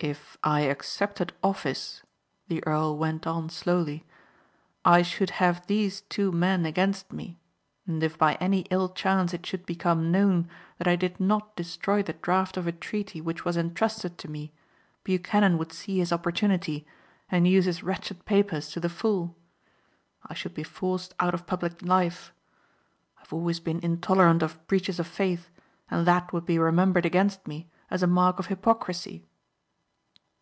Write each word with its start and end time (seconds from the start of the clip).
"If 0.00 0.38
I 0.44 0.60
accepted 0.60 1.32
office," 1.42 2.04
the 2.46 2.64
earl 2.64 2.96
went 2.96 3.26
on 3.26 3.50
slowly, 3.50 4.06
"I 4.84 5.02
should 5.02 5.30
have 5.42 5.66
these 5.66 6.02
two 6.02 6.30
men 6.30 6.64
against 6.64 7.12
me. 7.12 7.40
And 7.84 8.00
if 8.04 8.16
by 8.16 8.34
any 8.34 8.60
ill 8.70 8.90
chance 8.90 9.34
it 9.34 9.44
should 9.44 9.66
become 9.66 10.12
known 10.12 10.48
that 10.76 10.86
I 10.86 10.94
did 10.94 11.18
not 11.18 11.56
destroy 11.56 12.00
the 12.04 12.12
draft 12.12 12.56
of 12.56 12.68
a 12.68 12.70
treaty 12.70 13.20
which 13.20 13.44
was 13.44 13.56
entrusted 13.56 14.18
to 14.18 14.30
me 14.30 14.52
Buchanan 15.02 15.58
would 15.58 15.72
see 15.72 15.98
his 15.98 16.12
opportunity 16.12 16.86
and 17.28 17.48
use 17.48 17.64
his 17.64 17.82
wretched 17.82 18.24
papers 18.24 18.68
to 18.70 18.78
the 18.78 18.88
full. 18.88 19.34
I 20.24 20.32
should 20.32 20.54
be 20.54 20.62
forced 20.62 21.12
out 21.18 21.34
of 21.34 21.44
public 21.44 21.82
life. 21.82 22.32
I 23.16 23.22
have 23.22 23.32
always 23.32 23.58
been 23.58 23.80
intolerant 23.80 24.44
of 24.44 24.64
breaches 24.68 25.00
of 25.00 25.08
faith 25.08 25.50
and 25.90 26.06
that 26.06 26.32
would 26.32 26.46
be 26.46 26.56
remembered 26.60 27.04
against 27.04 27.48
me 27.48 27.68
as 27.90 28.04
a 28.04 28.06
mark 28.06 28.38
of 28.38 28.46
hypocrisy." 28.46 29.24